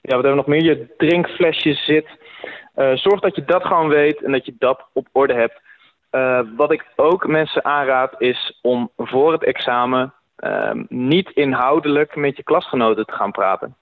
ja, 0.01 0.15
wat 0.15 0.25
hebben 0.25 0.31
we 0.31 0.37
nog 0.37 0.47
meer, 0.47 0.63
je 0.63 0.95
drinkflesje 0.97 1.75
zit. 1.75 2.07
zorg 2.95 3.21
dat 3.21 3.35
je 3.37 3.45
dat 3.45 3.65
gewoon 3.65 3.89
weet 3.89 4.23
en 4.23 4.33
dat 4.33 4.47
je 4.47 4.55
dat 4.59 4.87
op 4.93 5.09
orde 5.13 5.35
hebt. 5.35 5.61
wat 6.57 6.73
ik 6.73 6.87
ook 6.97 7.27
mensen 7.27 7.65
aanraad 7.65 8.15
is 8.19 8.59
om 8.63 8.91
voor 8.97 9.33
het 9.33 9.45
examen 9.45 10.13
niet 10.89 11.31
inhoudelijk 11.31 12.17
met 12.17 12.37
je 12.37 12.43
klasgenoten 12.43 13.07
te 13.07 13.13
gaan 13.13 13.33
praten. 13.33 13.77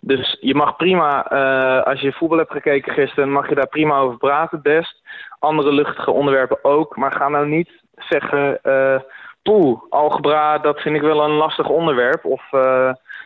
Dus 0.00 0.36
je 0.40 0.54
mag 0.54 0.76
prima, 0.76 1.32
uh, 1.32 1.82
als 1.82 2.00
je 2.00 2.12
voetbal 2.12 2.38
hebt 2.38 2.52
gekeken 2.52 2.92
gisteren, 2.92 3.32
mag 3.32 3.48
je 3.48 3.54
daar 3.54 3.68
prima 3.68 3.98
over 3.98 4.18
praten, 4.18 4.62
best. 4.62 5.02
Andere 5.38 5.72
luchtige 5.72 6.10
onderwerpen 6.10 6.58
ook, 6.64 6.96
maar 6.96 7.12
ga 7.12 7.28
nou 7.28 7.46
niet 7.46 7.70
zeggen, 7.94 8.58
uh, 8.62 9.00
poeh, 9.42 9.80
algebra, 9.88 10.58
dat 10.58 10.80
vind 10.80 10.96
ik 10.96 11.02
wel 11.02 11.24
een 11.24 11.30
lastig 11.30 11.68
onderwerp. 11.68 12.24
Of 12.24 12.42
uh, 12.52 12.60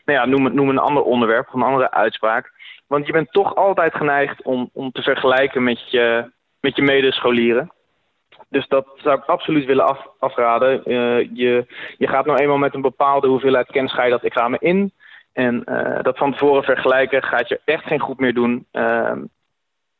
nou 0.04 0.18
ja, 0.18 0.24
noem, 0.24 0.54
noem 0.54 0.68
een 0.68 0.78
ander 0.78 1.02
onderwerp, 1.02 1.46
of 1.48 1.54
een 1.54 1.62
andere 1.62 1.90
uitspraak. 1.90 2.52
Want 2.86 3.06
je 3.06 3.12
bent 3.12 3.32
toch 3.32 3.54
altijd 3.54 3.94
geneigd 3.94 4.42
om, 4.42 4.70
om 4.72 4.92
te 4.92 5.02
vergelijken 5.02 5.62
met 5.62 5.90
je, 5.90 6.30
met 6.60 6.76
je 6.76 6.82
medescholieren. 6.82 7.72
Dus 8.48 8.68
dat 8.68 8.86
zou 8.96 9.18
ik 9.18 9.24
absoluut 9.24 9.64
willen 9.64 9.86
af, 9.86 10.06
afraden. 10.18 10.82
Je, 11.34 11.66
je 11.98 12.08
gaat 12.08 12.26
nou 12.26 12.38
eenmaal 12.38 12.58
met 12.58 12.74
een 12.74 12.80
bepaalde 12.80 13.28
hoeveelheid 13.28 13.70
kennis 13.70 13.92
ga 13.92 14.04
je 14.04 14.10
dat 14.10 14.22
examen 14.22 14.60
in. 14.60 14.92
En 15.34 15.62
uh, 15.66 16.02
dat 16.02 16.18
van 16.18 16.32
tevoren 16.32 16.62
vergelijken 16.62 17.22
gaat 17.22 17.48
je 17.48 17.60
echt 17.64 17.84
geen 17.84 18.00
goed 18.00 18.18
meer 18.18 18.34
doen. 18.34 18.66
Uh, 18.72 19.12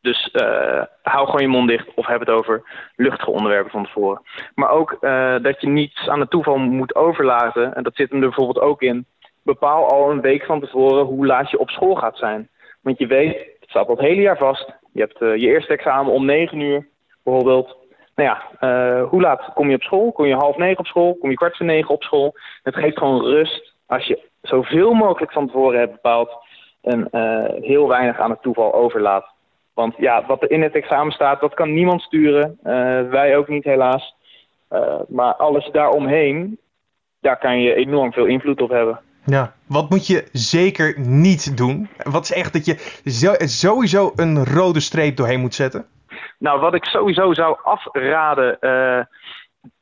dus 0.00 0.29
uh, 0.33 0.83
hou 1.03 1.26
gewoon 1.26 1.41
je 1.41 1.49
mond 1.49 1.69
dicht 1.69 1.95
of 1.95 2.07
heb 2.07 2.21
het 2.21 2.29
over 2.29 2.62
luchtige 2.97 3.31
onderwerpen 3.31 3.71
van 3.71 3.85
tevoren. 3.85 4.23
Maar 4.55 4.71
ook 4.71 4.97
uh, 5.00 5.35
dat 5.43 5.61
je 5.61 5.67
niets 5.67 6.09
aan 6.09 6.21
het 6.21 6.31
toeval 6.31 6.59
moet 6.59 6.95
overlaten. 6.95 7.75
En 7.75 7.83
dat 7.83 7.97
zit 7.97 8.11
hem 8.11 8.23
er 8.23 8.29
bijvoorbeeld 8.29 8.61
ook 8.61 8.83
in. 8.83 9.07
Bepaal 9.43 9.91
al 9.91 10.11
een 10.11 10.21
week 10.21 10.45
van 10.45 10.61
tevoren 10.61 11.05
hoe 11.05 11.26
laat 11.26 11.50
je 11.50 11.59
op 11.59 11.71
school 11.71 11.95
gaat 11.95 12.19
zijn. 12.19 12.49
Want 12.81 12.99
je 12.99 13.07
weet, 13.07 13.35
het 13.61 13.71
staat 13.71 13.88
al 13.88 13.97
het 13.97 14.05
hele 14.05 14.21
jaar 14.21 14.38
vast. 14.38 14.73
Je 14.93 15.00
hebt 15.00 15.19
je 15.19 15.47
eerste 15.47 15.73
examen 15.73 16.12
om 16.12 16.25
negen 16.25 16.61
uur 16.61 16.88
bijvoorbeeld. 17.23 17.76
Nou 18.14 18.29
ja, 18.29 19.05
hoe 19.05 19.21
laat 19.21 19.50
kom 19.55 19.69
je 19.69 19.75
op 19.75 19.83
school? 19.83 20.12
Kom 20.12 20.26
je 20.26 20.35
half 20.35 20.57
negen 20.57 20.79
op 20.79 20.87
school? 20.87 21.14
Kom 21.14 21.31
je 21.31 21.37
kwart 21.37 21.57
voor 21.57 21.67
negen 21.67 21.95
op 21.95 22.03
school? 22.03 22.35
Het 22.62 22.75
geeft 22.75 22.99
gewoon 22.99 23.23
rust 23.25 23.74
als 23.87 24.07
je 24.07 24.29
zoveel 24.43 24.93
mogelijk 24.93 25.33
van 25.33 25.47
tevoren 25.47 25.79
hebt 25.79 25.93
bepaald 25.93 26.31
en 26.83 27.09
uh, 27.12 27.45
heel 27.61 27.88
weinig 27.88 28.19
aan 28.19 28.31
het 28.31 28.43
toeval 28.43 28.75
overlaat. 28.75 29.26
Want 29.75 29.95
ja, 29.97 30.26
wat 30.26 30.43
er 30.43 30.50
in 30.50 30.62
het 30.62 30.75
examen 30.75 31.12
staat, 31.12 31.41
dat 31.41 31.55
kan 31.55 31.73
niemand 31.73 32.03
sturen. 32.03 32.59
Uh, 32.64 32.73
wij 33.11 33.37
ook 33.37 33.49
niet 33.49 33.64
helaas. 33.64 34.14
Uh, 34.73 34.95
maar 35.09 35.35
alles 35.35 35.71
daaromheen, 35.73 36.59
daar 37.21 37.38
kan 37.38 37.61
je 37.61 37.75
enorm 37.75 38.12
veel 38.12 38.25
invloed 38.25 38.62
op 38.62 38.71
hebben. 38.71 39.00
Ja, 39.25 39.55
wat 39.67 39.91
moet 39.91 40.07
je 40.07 40.29
zeker 40.33 41.00
niet 41.00 41.57
doen? 41.57 41.88
Wat 42.03 42.23
is 42.23 42.33
echt 42.33 42.53
dat 42.53 42.64
je 42.64 42.76
sowieso 43.47 44.12
een 44.17 44.45
rode 44.45 44.81
streep 44.81 45.17
doorheen 45.17 45.41
moet 45.41 45.55
zetten? 45.55 45.87
Nou, 46.38 46.61
wat 46.61 46.75
ik 46.75 46.85
sowieso 46.85 47.35
zou 47.35 47.57
afraden 47.62 48.59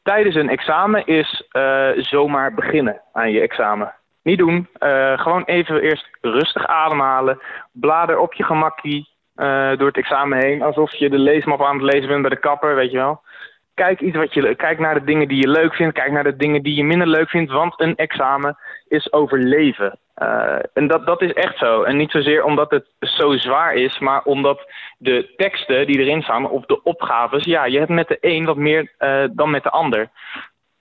tijdens 0.02 0.34
een 0.34 0.48
examen 0.48 1.06
is 1.06 1.48
zomaar 1.96 2.54
beginnen 2.54 3.00
aan 3.12 3.30
je 3.32 3.40
examen. 3.40 3.94
Niet 4.22 4.38
doen. 4.38 4.68
Uh, 4.78 5.18
gewoon 5.18 5.44
even 5.44 5.80
eerst 5.80 6.08
rustig 6.20 6.66
ademhalen. 6.66 7.40
Blader 7.72 8.18
op 8.18 8.32
je 8.34 8.44
gemakkie 8.44 9.08
uh, 9.36 9.76
door 9.76 9.86
het 9.86 9.96
examen 9.96 10.38
heen. 10.38 10.62
Alsof 10.62 10.94
je 10.94 11.10
de 11.10 11.18
leesmap 11.18 11.62
aan 11.62 11.74
het 11.74 11.82
lezen 11.82 12.08
bent 12.08 12.20
bij 12.20 12.30
de 12.30 12.36
kapper, 12.36 12.74
weet 12.74 12.90
je 12.90 12.96
wel. 12.96 13.22
Kijk, 13.74 14.00
iets 14.00 14.16
wat 14.16 14.34
je, 14.34 14.54
kijk 14.54 14.78
naar 14.78 14.94
de 14.94 15.04
dingen 15.04 15.28
die 15.28 15.40
je 15.40 15.48
leuk 15.48 15.74
vindt. 15.74 15.94
Kijk 15.94 16.12
naar 16.12 16.24
de 16.24 16.36
dingen 16.36 16.62
die 16.62 16.74
je 16.74 16.84
minder 16.84 17.06
leuk 17.06 17.28
vindt. 17.28 17.52
Want 17.52 17.80
een 17.80 17.96
examen 17.96 18.56
is 18.88 19.12
overleven. 19.12 19.98
Uh, 20.16 20.58
en 20.74 20.86
dat, 20.86 21.06
dat 21.06 21.22
is 21.22 21.32
echt 21.32 21.58
zo. 21.58 21.82
En 21.82 21.96
niet 21.96 22.10
zozeer 22.10 22.44
omdat 22.44 22.70
het 22.70 22.86
zo 23.00 23.36
zwaar 23.36 23.74
is, 23.74 23.98
maar 23.98 24.22
omdat 24.22 24.72
de 24.98 25.32
teksten 25.36 25.86
die 25.86 25.98
erin 25.98 26.22
staan, 26.22 26.50
of 26.50 26.64
de 26.64 26.82
opgaves, 26.82 27.44
ja, 27.44 27.64
je 27.64 27.78
hebt 27.78 27.90
met 27.90 28.08
de 28.08 28.18
een 28.20 28.44
wat 28.44 28.56
meer 28.56 28.92
uh, 28.98 29.24
dan 29.32 29.50
met 29.50 29.62
de 29.62 29.70
ander. 29.70 30.08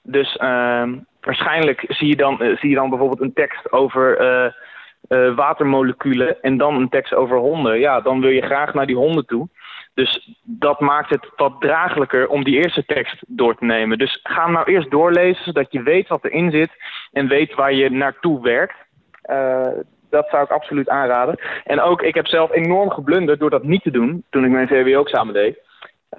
Dus 0.03 0.37
uh, 0.41 0.83
waarschijnlijk 1.21 1.85
zie 1.87 2.07
je, 2.07 2.15
dan, 2.15 2.37
zie 2.37 2.69
je 2.69 2.75
dan 2.75 2.89
bijvoorbeeld 2.89 3.21
een 3.21 3.33
tekst 3.33 3.71
over 3.71 4.19
watermoleculen 5.35 6.41
en 6.41 6.57
dan 6.57 6.75
een 6.75 6.89
tekst 6.89 7.13
over 7.13 7.37
honden. 7.37 7.79
Ja, 7.79 8.01
dan 8.01 8.21
wil 8.21 8.29
je 8.29 8.41
graag 8.41 8.73
naar 8.73 8.85
die 8.85 8.95
honden 8.95 9.25
toe. 9.25 9.47
Dus 9.93 10.29
dat 10.43 10.79
maakt 10.79 11.09
het 11.09 11.29
wat 11.35 11.55
draaglijker 11.59 12.27
om 12.27 12.43
die 12.43 12.57
eerste 12.57 12.85
tekst 12.85 13.23
door 13.27 13.55
te 13.55 13.65
nemen. 13.65 13.97
Dus 13.97 14.19
ga 14.23 14.43
hem 14.43 14.51
nou 14.51 14.71
eerst 14.71 14.91
doorlezen, 14.91 15.43
zodat 15.43 15.71
je 15.71 15.83
weet 15.83 16.07
wat 16.07 16.25
erin 16.25 16.51
zit 16.51 16.69
en 17.11 17.27
weet 17.27 17.53
waar 17.53 17.73
je 17.73 17.89
naartoe 17.89 18.41
werkt. 18.41 18.75
Uh, 19.31 19.67
dat 20.09 20.27
zou 20.29 20.43
ik 20.43 20.51
absoluut 20.51 20.89
aanraden. 20.89 21.39
En 21.63 21.81
ook, 21.81 22.01
ik 22.01 22.15
heb 22.15 22.27
zelf 22.27 22.51
enorm 22.51 22.89
geblunderd 22.89 23.39
door 23.39 23.49
dat 23.49 23.63
niet 23.63 23.83
te 23.83 23.91
doen 23.91 24.23
toen 24.29 24.45
ik 24.45 24.51
mijn 24.51 24.67
VWO-examen 24.67 25.33
deed. 25.33 25.59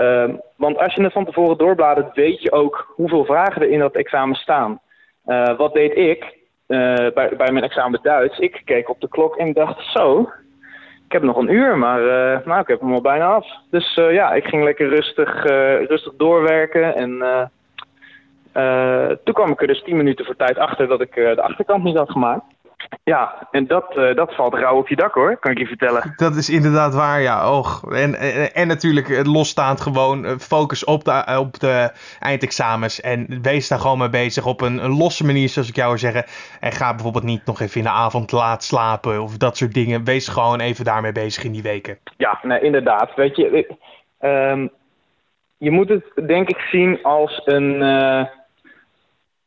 Uh, 0.00 0.28
want 0.56 0.78
als 0.78 0.94
je 0.94 1.02
het 1.02 1.12
van 1.12 1.24
tevoren 1.24 1.58
doorbladert, 1.58 2.14
weet 2.14 2.42
je 2.42 2.52
ook 2.52 2.92
hoeveel 2.94 3.24
vragen 3.24 3.62
er 3.62 3.68
in 3.68 3.78
dat 3.78 3.94
examen 3.94 4.36
staan. 4.36 4.80
Uh, 5.26 5.56
wat 5.56 5.74
deed 5.74 5.96
ik 5.96 6.22
uh, 6.68 6.96
bij, 7.14 7.32
bij 7.36 7.52
mijn 7.52 7.64
examen 7.64 8.00
Duits? 8.02 8.38
Ik 8.38 8.62
keek 8.64 8.88
op 8.88 9.00
de 9.00 9.08
klok 9.08 9.36
en 9.36 9.52
dacht, 9.52 9.90
zo, 9.90 10.30
ik 11.06 11.12
heb 11.12 11.22
nog 11.22 11.36
een 11.36 11.52
uur, 11.52 11.78
maar 11.78 12.00
nou, 12.44 12.60
ik 12.60 12.68
heb 12.68 12.80
hem 12.80 12.92
al 12.92 13.00
bijna 13.00 13.26
af. 13.26 13.46
Dus 13.70 13.94
ja, 13.94 14.32
ik 14.32 14.44
ging 14.44 14.64
lekker 14.64 14.88
rustig, 14.88 15.42
rustig 15.88 16.12
doorwerken 16.16 16.94
en... 16.94 17.18
toen 19.24 19.34
kwam 19.34 19.50
ik 19.50 19.60
er 19.60 19.66
dus 19.66 19.82
tien 19.82 19.96
minuten 19.96 20.24
voor 20.24 20.36
tijd 20.36 20.58
achter 20.58 20.88
dat 20.88 21.00
ik 21.00 21.14
de 21.14 21.42
achterkant 21.42 21.84
niet 21.84 21.96
had 21.96 22.10
gemaakt. 22.10 22.44
Ja, 23.04 23.48
en 23.50 23.66
dat, 23.66 23.96
uh, 23.96 24.14
dat 24.14 24.34
valt 24.34 24.54
rauw 24.54 24.76
op 24.76 24.88
je 24.88 24.96
dak 24.96 25.14
hoor, 25.14 25.36
kan 25.36 25.50
ik 25.50 25.58
je 25.58 25.66
vertellen. 25.66 26.12
Dat 26.16 26.36
is 26.36 26.50
inderdaad 26.50 26.94
waar, 26.94 27.20
ja. 27.20 27.58
Och. 27.58 27.92
En, 27.92 28.14
en, 28.14 28.54
en 28.54 28.66
natuurlijk 28.66 29.26
losstaand 29.26 29.80
gewoon 29.80 30.24
eh, 30.24 30.38
focus 30.38 30.84
op 30.84 31.04
de, 31.04 31.36
op 31.38 31.60
de 31.60 31.90
eindexamens. 32.20 33.00
En 33.00 33.38
wees 33.42 33.68
daar 33.68 33.78
gewoon 33.78 33.98
mee 33.98 34.08
bezig 34.08 34.46
op 34.46 34.60
een, 34.60 34.84
een 34.84 34.96
losse 34.96 35.26
manier, 35.26 35.48
zoals 35.48 35.68
ik 35.68 35.76
jou 35.76 35.88
wil 35.88 35.98
zeggen. 35.98 36.24
En 36.60 36.72
ga 36.72 36.94
bijvoorbeeld 36.94 37.24
niet 37.24 37.46
nog 37.46 37.60
even 37.60 37.76
in 37.76 37.82
de 37.82 37.92
avond 37.92 38.32
laat 38.32 38.64
slapen 38.64 39.22
of 39.22 39.36
dat 39.36 39.56
soort 39.56 39.74
dingen. 39.74 40.04
Wees 40.04 40.28
gewoon 40.28 40.60
even 40.60 40.84
daarmee 40.84 41.12
bezig 41.12 41.44
in 41.44 41.52
die 41.52 41.62
weken. 41.62 41.98
Ja, 42.16 42.38
nee, 42.42 42.60
inderdaad. 42.60 43.14
Weet 43.14 43.36
je, 43.36 43.76
um, 44.20 44.70
je 45.56 45.70
moet 45.70 45.88
het 45.88 46.04
denk 46.26 46.48
ik 46.48 46.58
zien 46.58 47.02
als 47.02 47.42
een... 47.44 47.82
Uh, 47.82 48.24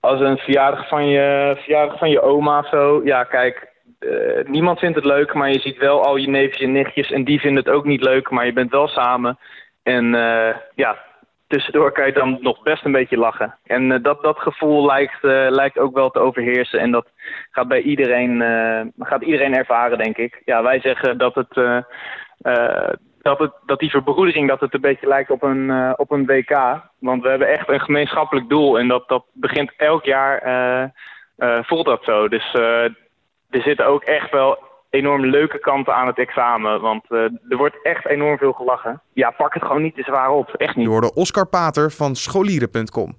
als 0.05 0.19
een 0.19 0.37
verjaardag 0.37 0.87
van 0.87 1.07
je, 1.07 1.55
verjaardag 1.57 1.97
van 1.97 2.09
je 2.09 2.21
oma 2.21 2.59
of 2.59 2.67
zo. 2.67 3.01
Ja, 3.03 3.23
kijk, 3.23 3.73
uh, 3.99 4.43
niemand 4.45 4.79
vindt 4.79 4.95
het 4.95 5.05
leuk, 5.05 5.33
maar 5.33 5.51
je 5.51 5.59
ziet 5.59 5.77
wel 5.77 6.03
al 6.03 6.15
je 6.15 6.27
neefjes 6.27 6.61
en 6.61 6.71
nichtjes. 6.71 7.11
En 7.11 7.23
die 7.23 7.39
vinden 7.39 7.63
het 7.63 7.73
ook 7.73 7.85
niet 7.85 8.01
leuk, 8.01 8.29
maar 8.29 8.45
je 8.45 8.53
bent 8.53 8.71
wel 8.71 8.87
samen. 8.87 9.37
En 9.83 10.13
uh, 10.13 10.55
ja, 10.75 10.97
tussendoor 11.47 11.91
kan 11.91 12.05
je 12.05 12.13
dan 12.13 12.37
nog 12.41 12.61
best 12.63 12.85
een 12.85 12.91
beetje 12.91 13.17
lachen. 13.17 13.57
En 13.63 13.89
uh, 13.89 13.97
dat, 14.01 14.23
dat 14.23 14.39
gevoel 14.39 14.85
lijkt, 14.85 15.17
lijkt 15.49 15.77
ook 15.77 15.95
wel 15.95 16.09
te 16.09 16.19
overheersen. 16.19 16.79
En 16.79 16.91
dat 16.91 17.07
gaat 17.51 17.67
bij 17.67 17.81
iedereen, 17.81 18.43
gaat 18.99 19.23
iedereen 19.23 19.55
ervaren, 19.55 19.97
denk 19.97 20.17
ik. 20.17 20.41
Ja, 20.45 20.63
wij 20.63 20.79
zeggen 20.79 21.17
dat 21.17 21.35
het 21.35 21.85
dat, 23.25 23.39
het, 23.39 23.51
dat 23.65 23.79
die 23.79 23.89
verbroedering 23.89 24.47
dat 24.47 24.59
het 24.59 24.73
een 24.73 24.81
beetje 24.81 25.07
lijkt 25.07 25.29
op 25.29 25.43
een, 25.43 25.69
uh, 25.69 25.93
op 25.95 26.11
een 26.11 26.25
WK. 26.25 26.81
Want 26.99 27.23
we 27.23 27.29
hebben 27.29 27.47
echt 27.47 27.69
een 27.69 27.79
gemeenschappelijk 27.79 28.49
doel 28.49 28.79
en 28.79 28.87
dat, 28.87 29.07
dat 29.07 29.25
begint 29.33 29.73
elk 29.77 30.03
jaar, 30.03 30.47
uh, 30.47 30.89
uh, 31.37 31.63
voelt 31.63 31.85
dat 31.85 32.03
zo. 32.03 32.27
Dus 32.27 32.53
er 33.49 33.61
zitten 33.61 33.85
ook 33.85 34.03
echt 34.03 34.31
wel 34.31 34.57
enorm 34.89 35.25
leuke 35.25 35.59
kanten 35.59 35.95
aan 35.95 36.07
het 36.07 36.17
examen. 36.17 36.81
Want 36.81 37.09
er 37.09 37.57
wordt 37.57 37.75
echt 37.83 38.05
enorm 38.05 38.37
veel 38.37 38.53
gelachen. 38.53 39.01
Ja, 39.13 39.31
pak 39.31 39.53
het 39.53 39.63
gewoon 39.63 39.81
niet 39.81 39.95
te 39.95 40.03
zwaar 40.03 40.29
op. 40.29 40.49
Echt 40.49 40.75
niet. 40.75 40.85
Je 40.85 40.91
hoorde 40.91 41.13
Oscar 41.13 41.47
Pater 41.47 41.91
van 41.91 42.15
scholieren.com. 42.15 43.17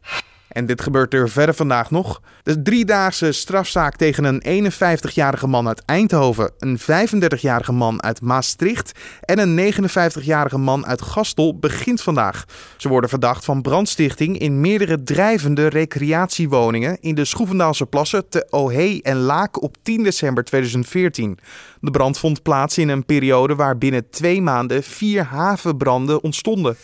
En 0.57 0.67
dit 0.67 0.83
gebeurt 0.83 1.15
er 1.15 1.29
verder 1.29 1.55
vandaag 1.55 1.91
nog. 1.91 2.21
De 2.43 2.63
driedaagse 2.63 3.33
strafzaak 3.33 3.97
tegen 3.97 4.25
een 4.25 4.73
51-jarige 4.73 5.47
man 5.47 5.69
uit 5.69 5.83
Eindhoven, 5.85 6.51
een 6.59 6.79
35-jarige 6.81 7.73
man 7.73 8.03
uit 8.03 8.21
Maastricht 8.21 8.93
en 9.21 9.39
een 9.39 9.75
59-jarige 9.75 10.59
man 10.59 10.87
uit 10.87 11.03
Gastel 11.03 11.59
begint 11.59 12.03
vandaag. 12.03 12.45
Ze 12.77 12.89
worden 12.89 13.11
verdacht 13.11 13.45
van 13.45 13.63
brandstichting 13.63 14.39
in 14.39 14.61
meerdere 14.61 15.03
drijvende 15.03 15.67
recreatiewoningen 15.67 16.99
in 17.01 17.15
de 17.15 17.25
Schroevendaalse 17.25 17.87
plassen 17.87 18.29
te 18.29 18.47
Ohee 18.51 19.03
en 19.03 19.17
Laak 19.17 19.63
op 19.63 19.77
10 19.83 20.03
december 20.03 20.45
2014. 20.45 21.39
De 21.81 21.91
brand 21.91 22.19
vond 22.19 22.43
plaats 22.43 22.79
in 22.79 22.89
een 22.89 23.05
periode 23.05 23.55
waar 23.55 23.79
binnen 23.79 24.11
twee 24.11 24.43
maanden 24.43 24.83
vier 24.83 25.25
havenbranden 25.25 26.23
ontstonden. 26.23 26.77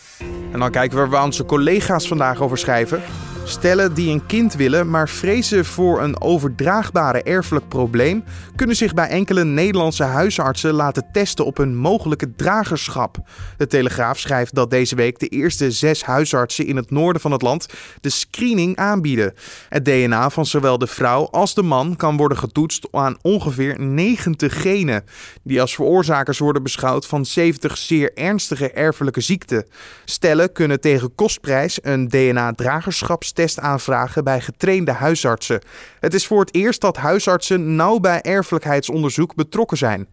En 0.51 0.59
dan 0.59 0.71
kijken 0.71 1.03
we 1.03 1.07
waar 1.07 1.23
onze 1.23 1.45
collega's 1.45 2.07
vandaag 2.07 2.41
over 2.41 2.57
schrijven. 2.57 3.01
Stellen 3.45 3.93
die 3.93 4.11
een 4.11 4.25
kind 4.25 4.53
willen, 4.53 4.89
maar 4.89 5.09
vrezen 5.09 5.65
voor 5.65 6.01
een 6.01 6.21
overdraagbare 6.21 7.23
erfelijk 7.23 7.67
probleem, 7.67 8.23
kunnen 8.55 8.75
zich 8.75 8.93
bij 8.93 9.07
enkele 9.07 9.43
Nederlandse 9.43 10.03
huisartsen 10.03 10.73
laten 10.73 11.05
testen 11.11 11.45
op 11.45 11.57
hun 11.57 11.77
mogelijke 11.77 12.35
dragerschap. 12.35 13.17
De 13.57 13.67
Telegraaf 13.67 14.19
schrijft 14.19 14.55
dat 14.55 14.69
deze 14.69 14.95
week 14.95 15.19
de 15.19 15.27
eerste 15.27 15.71
zes 15.71 16.03
huisartsen 16.03 16.65
in 16.65 16.75
het 16.75 16.91
noorden 16.91 17.21
van 17.21 17.31
het 17.31 17.41
land 17.41 17.67
de 18.01 18.09
screening 18.09 18.75
aanbieden. 18.75 19.33
Het 19.69 19.85
DNA 19.85 20.29
van 20.29 20.45
zowel 20.45 20.77
de 20.77 20.87
vrouw 20.87 21.27
als 21.31 21.53
de 21.53 21.63
man 21.63 21.95
kan 21.95 22.17
worden 22.17 22.37
getoetst 22.37 22.87
aan 22.91 23.17
ongeveer 23.21 23.79
90 23.79 24.61
genen, 24.61 25.03
die 25.43 25.61
als 25.61 25.75
veroorzakers 25.75 26.39
worden 26.39 26.63
beschouwd 26.63 27.05
van 27.05 27.25
70 27.25 27.77
zeer 27.77 28.13
ernstige 28.13 28.71
erfelijke 28.71 29.21
ziekten. 29.21 29.65
Stellen 30.05 30.51
kunnen 30.51 30.81
tegen 30.81 31.15
kostprijs 31.15 31.79
een 31.81 32.07
DNA-dragerschap 32.07 33.23
test 33.33 33.59
aanvragen 33.59 34.23
bij 34.23 34.41
getrainde 34.41 34.91
huisartsen. 34.91 35.61
Het 35.99 36.13
is 36.13 36.27
voor 36.27 36.39
het 36.39 36.55
eerst 36.55 36.81
dat 36.81 36.97
huisartsen 36.97 37.75
nauw 37.75 37.99
bij 37.99 38.21
erfelijkheidsonderzoek 38.21 39.35
betrokken 39.35 39.77
zijn. 39.77 40.07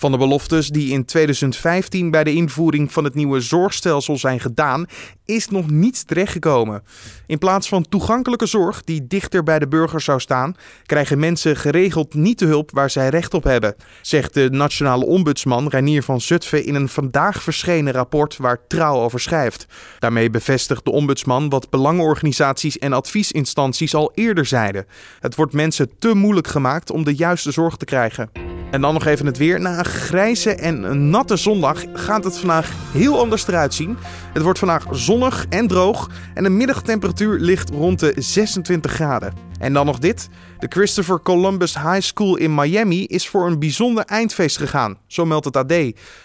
Van 0.00 0.12
de 0.12 0.18
beloftes 0.18 0.68
die 0.68 0.92
in 0.92 1.04
2015 1.04 2.10
bij 2.10 2.24
de 2.24 2.34
invoering 2.34 2.92
van 2.92 3.04
het 3.04 3.14
nieuwe 3.14 3.40
zorgstelsel 3.40 4.18
zijn 4.18 4.40
gedaan, 4.40 4.86
is 5.24 5.48
nog 5.48 5.70
niets 5.70 6.04
terechtgekomen. 6.04 6.82
In 7.26 7.38
plaats 7.38 7.68
van 7.68 7.88
toegankelijke 7.88 8.46
zorg 8.46 8.84
die 8.84 9.06
dichter 9.06 9.42
bij 9.42 9.58
de 9.58 9.68
burger 9.68 10.00
zou 10.00 10.20
staan, 10.20 10.56
krijgen 10.86 11.18
mensen 11.18 11.56
geregeld 11.56 12.14
niet 12.14 12.38
de 12.38 12.46
hulp 12.46 12.70
waar 12.70 12.90
zij 12.90 13.08
recht 13.08 13.34
op 13.34 13.44
hebben, 13.44 13.74
zegt 14.02 14.34
de 14.34 14.50
nationale 14.50 15.06
ombudsman 15.06 15.68
Reinier 15.68 16.02
van 16.02 16.20
Zutphen 16.20 16.64
in 16.64 16.74
een 16.74 16.88
vandaag 16.88 17.42
verschenen 17.42 17.92
rapport 17.92 18.36
waar 18.36 18.66
Trouw 18.66 18.96
over 19.00 19.20
schrijft. 19.20 19.66
Daarmee 19.98 20.30
bevestigt 20.30 20.84
de 20.84 20.90
ombudsman 20.90 21.48
wat 21.48 21.70
belangenorganisaties 21.70 22.78
en 22.78 22.92
adviesinstanties 22.92 23.94
al 23.94 24.12
eerder 24.14 24.46
zeiden. 24.46 24.86
Het 25.18 25.34
wordt 25.34 25.52
mensen 25.52 25.90
te 25.98 26.14
moeilijk 26.14 26.48
gemaakt 26.48 26.90
om 26.90 27.04
de 27.04 27.14
juiste 27.14 27.50
zorg 27.50 27.76
te 27.76 27.84
krijgen. 27.84 28.59
En 28.70 28.80
dan 28.80 28.94
nog 28.94 29.06
even 29.06 29.26
het 29.26 29.38
weer. 29.38 29.60
Na 29.60 29.78
een 29.78 29.84
grijze 29.84 30.54
en 30.54 31.10
natte 31.10 31.36
zondag 31.36 31.84
gaat 31.92 32.24
het 32.24 32.38
vandaag 32.38 32.72
heel 32.92 33.18
anders 33.18 33.46
eruit 33.46 33.74
zien. 33.74 33.96
Het 34.32 34.42
wordt 34.42 34.58
vandaag 34.58 34.86
zonnig 34.90 35.46
en 35.48 35.66
droog 35.66 36.10
en 36.34 36.42
de 36.42 36.50
middagtemperatuur 36.50 37.38
ligt 37.38 37.70
rond 37.70 37.98
de 38.00 38.12
26 38.16 38.92
graden. 38.92 39.32
En 39.58 39.72
dan 39.72 39.86
nog 39.86 39.98
dit. 39.98 40.28
De 40.58 40.66
Christopher 40.68 41.20
Columbus 41.22 41.74
High 41.74 42.00
School 42.00 42.36
in 42.36 42.54
Miami 42.54 43.04
is 43.04 43.28
voor 43.28 43.46
een 43.46 43.58
bijzonder 43.58 44.04
eindfeest 44.04 44.56
gegaan. 44.56 44.98
Zo 45.06 45.26
meldt 45.26 45.44
het 45.44 45.56
AD. 45.56 45.72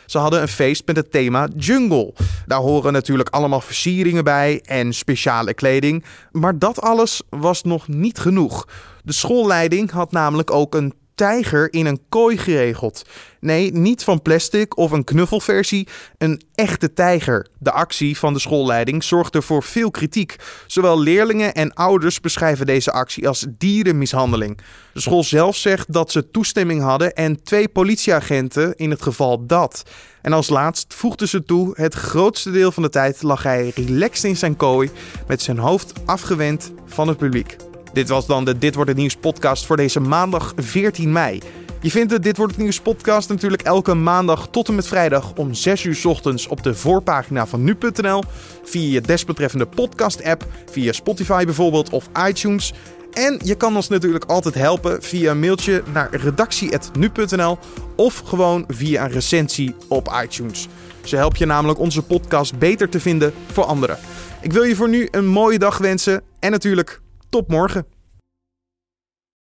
Ze 0.05 0.17
hadden 0.17 0.41
een 0.41 0.47
feest 0.47 0.83
met 0.85 0.95
het 0.95 1.11
thema 1.11 1.47
Jungle. 1.57 2.13
Daar 2.45 2.59
horen 2.59 2.93
natuurlijk 2.93 3.29
allemaal 3.29 3.61
versieringen 3.61 4.23
bij 4.23 4.61
en 4.65 4.93
speciale 4.93 5.53
kleding. 5.53 6.03
Maar 6.31 6.59
dat 6.59 6.81
alles 6.81 7.21
was 7.29 7.63
nog 7.63 7.87
niet 7.87 8.17
genoeg. 8.17 8.67
De 9.03 9.13
schoolleiding 9.13 9.91
had 9.91 10.11
namelijk 10.11 10.51
ook 10.51 10.75
een 10.75 10.93
tijger 11.15 11.74
in 11.74 11.86
een 11.86 12.01
kooi 12.10 12.38
geregeld. 12.38 13.05
Nee, 13.39 13.72
niet 13.72 14.03
van 14.03 14.22
plastic 14.22 14.77
of 14.77 14.91
een 14.91 15.03
knuffelversie, 15.03 15.88
een 16.17 16.41
echte 16.55 16.93
tijger. 16.93 17.48
De 17.60 17.72
actie 17.72 18.17
van 18.17 18.34
de 18.34 18.39
schoolleiding 18.39 19.03
zorgde 19.03 19.41
voor 19.41 19.63
veel 19.63 19.91
kritiek. 19.91 20.36
Zowel 20.67 21.00
leerlingen 21.00 21.53
en 21.53 21.74
ouders 21.74 22.19
beschrijven 22.19 22.65
deze 22.65 22.91
actie 22.91 23.27
als 23.27 23.45
dierenmishandeling. 23.50 24.60
De 24.93 25.01
school 25.01 25.24
zelf 25.24 25.55
zegt 25.55 25.93
dat 25.93 26.12
ze 26.12 26.31
toestemming 26.31 26.81
hadden 26.81 27.13
en 27.13 27.43
twee 27.43 27.69
politieagenten 27.69 28.75
in 28.75 28.89
het 28.89 29.01
geval 29.01 29.45
dat. 29.45 29.84
En 30.22 30.34
als 30.34 30.50
laatst 30.50 30.93
voegden 30.93 31.27
ze 31.27 31.43
toe: 31.43 31.74
het 31.74 31.93
grootste 31.93 32.51
deel 32.51 32.72
van 32.72 32.84
de 32.84 32.89
tijd 32.89 33.22
lag 33.22 33.43
hij 33.43 33.72
relaxed 33.75 34.24
in 34.24 34.38
zijn 34.38 34.55
kooi 34.55 34.89
met 35.27 35.41
zijn 35.41 35.57
hoofd 35.57 35.93
afgewend 36.05 36.72
van 36.86 37.07
het 37.07 37.17
publiek. 37.17 37.55
Dit 37.95 38.09
was 38.09 38.25
dan 38.25 38.45
de 38.45 38.57
Dit 38.57 38.75
wordt 38.75 38.89
het 38.89 38.99
nieuws 38.99 39.15
podcast 39.15 39.65
voor 39.65 39.77
deze 39.77 39.99
maandag 39.99 40.53
14 40.55 41.11
mei. 41.11 41.41
Je 41.81 41.91
vindt 41.91 42.09
de 42.09 42.19
Dit 42.19 42.37
wordt 42.37 42.51
het 42.51 42.61
nieuws 42.61 42.79
podcast 42.79 43.29
natuurlijk 43.29 43.61
elke 43.61 43.93
maandag 43.93 44.47
tot 44.51 44.67
en 44.67 44.75
met 44.75 44.87
vrijdag 44.87 45.33
om 45.35 45.53
6 45.53 45.83
uur 45.83 46.01
ochtends 46.03 46.47
op 46.47 46.63
de 46.63 46.73
voorpagina 46.73 47.45
van 47.47 47.63
nu.nl, 47.63 48.23
via 48.63 48.91
je 48.91 49.01
desbetreffende 49.01 49.65
podcast 49.65 50.23
app, 50.23 50.45
via 50.71 50.91
Spotify 50.91 51.45
bijvoorbeeld 51.45 51.89
of 51.89 52.09
iTunes. 52.27 52.73
En 53.13 53.39
je 53.43 53.55
kan 53.55 53.75
ons 53.75 53.87
natuurlijk 53.87 54.25
altijd 54.25 54.55
helpen 54.55 55.03
via 55.03 55.31
een 55.31 55.39
mailtje 55.39 55.83
naar 55.93 56.15
redactie.nu.nl 56.15 57.57
of 57.95 58.19
gewoon 58.25 58.63
via 58.67 59.03
een 59.03 59.11
recensie 59.11 59.75
op 59.87 60.19
iTunes. 60.23 60.67
Ze 61.03 61.15
help 61.15 61.35
je 61.35 61.45
namelijk 61.45 61.79
onze 61.79 62.01
podcast 62.01 62.57
beter 62.57 62.89
te 62.89 62.99
vinden 62.99 63.33
voor 63.51 63.63
anderen. 63.63 63.97
Ik 64.41 64.53
wil 64.53 64.63
je 64.63 64.75
voor 64.75 64.89
nu 64.89 65.07
een 65.11 65.27
mooie 65.27 65.59
dag 65.59 65.77
wensen 65.77 66.21
en 66.39 66.51
natuurlijk 66.51 67.03
tot 67.35 67.47
morgen. 67.49 67.94